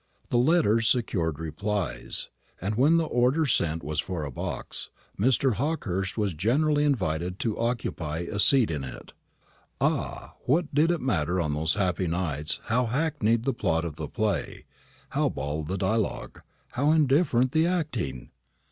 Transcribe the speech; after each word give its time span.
The 0.29 0.37
letters 0.39 0.87
secured 0.89 1.37
replies; 1.37 2.29
and 2.59 2.73
when 2.73 2.97
the 2.97 3.05
order 3.05 3.45
sent 3.45 3.83
was 3.83 3.99
for 3.99 4.23
a 4.25 4.31
box, 4.31 4.89
Mr. 5.15 5.53
Hawkehurst 5.57 6.17
was 6.17 6.33
generally 6.33 6.83
invited 6.85 7.37
to 7.41 7.59
occupy 7.59 8.21
a 8.21 8.39
seat 8.39 8.71
in 8.71 8.83
it. 8.83 9.13
Ah, 9.79 10.33
what 10.47 10.73
did 10.73 10.89
it 10.89 11.01
matter 11.01 11.39
on 11.39 11.53
those 11.53 11.75
happy 11.75 12.07
nights 12.07 12.59
how 12.65 12.87
hackneyed 12.87 13.43
the 13.45 13.53
plot 13.53 13.85
of 13.85 13.97
the 13.97 14.07
play, 14.07 14.65
how 15.09 15.29
bald 15.29 15.67
the 15.67 15.77
dialogue, 15.77 16.41
how 16.69 16.91
indifferent 16.91 17.51
the 17.51 17.67
acting! 17.67 18.31